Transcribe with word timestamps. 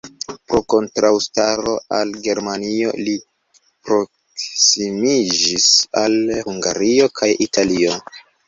Pro 0.51 0.59
kontraŭstaro 0.73 1.75
al 1.97 2.13
Germanio, 2.27 2.95
li 3.09 3.13
proksimiĝis 3.91 5.69
al 6.05 6.19
Hungario 6.49 7.13
kaj 7.21 7.31
Italio. 7.51 8.01